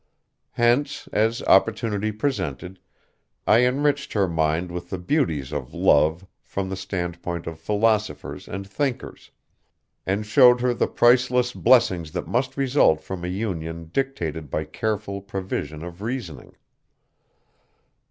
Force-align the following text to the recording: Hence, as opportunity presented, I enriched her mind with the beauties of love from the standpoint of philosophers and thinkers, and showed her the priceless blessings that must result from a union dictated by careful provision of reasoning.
Hence, 0.53 1.07
as 1.13 1.43
opportunity 1.43 2.11
presented, 2.11 2.79
I 3.45 3.67
enriched 3.67 4.13
her 4.13 4.27
mind 4.27 4.71
with 4.71 4.89
the 4.89 4.97
beauties 4.97 5.51
of 5.53 5.75
love 5.75 6.25
from 6.41 6.69
the 6.69 6.75
standpoint 6.75 7.45
of 7.45 7.59
philosophers 7.59 8.47
and 8.47 8.67
thinkers, 8.67 9.29
and 10.03 10.25
showed 10.25 10.59
her 10.61 10.73
the 10.73 10.87
priceless 10.87 11.53
blessings 11.53 12.13
that 12.13 12.25
must 12.27 12.57
result 12.57 12.99
from 13.01 13.23
a 13.23 13.27
union 13.27 13.91
dictated 13.93 14.49
by 14.49 14.63
careful 14.63 15.21
provision 15.21 15.83
of 15.83 16.01
reasoning. 16.01 16.55